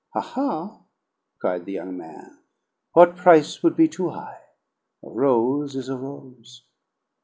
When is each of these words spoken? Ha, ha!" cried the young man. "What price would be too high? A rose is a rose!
Ha, 0.15 0.19
ha!" 0.19 0.79
cried 1.39 1.65
the 1.65 1.73
young 1.73 1.95
man. 1.95 2.39
"What 2.93 3.15
price 3.17 3.61
would 3.61 3.75
be 3.75 3.87
too 3.87 4.09
high? 4.09 4.39
A 5.03 5.09
rose 5.11 5.75
is 5.75 5.89
a 5.89 5.95
rose! 5.95 6.63